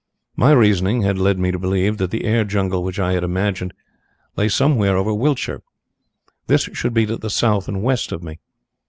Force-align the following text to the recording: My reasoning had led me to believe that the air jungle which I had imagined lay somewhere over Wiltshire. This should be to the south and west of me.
My 0.35 0.51
reasoning 0.51 1.03
had 1.03 1.19
led 1.19 1.37
me 1.37 1.51
to 1.51 1.59
believe 1.59 1.97
that 1.99 2.09
the 2.09 2.25
air 2.25 2.43
jungle 2.43 2.83
which 2.83 2.97
I 2.99 3.13
had 3.13 3.23
imagined 3.23 3.71
lay 4.35 4.49
somewhere 4.49 4.97
over 4.97 5.13
Wiltshire. 5.13 5.61
This 6.47 6.63
should 6.73 6.95
be 6.95 7.05
to 7.05 7.17
the 7.17 7.29
south 7.29 7.67
and 7.67 7.83
west 7.83 8.11
of 8.11 8.23
me. 8.23 8.39